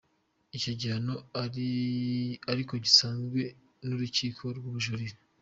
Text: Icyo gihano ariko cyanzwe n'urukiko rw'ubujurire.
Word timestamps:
Icyo 0.57 0.71
gihano 0.79 1.15
ariko 2.51 2.73
cyanzwe 2.95 3.41
n'urukiko 3.85 4.43
rw'ubujurire. 4.57 5.17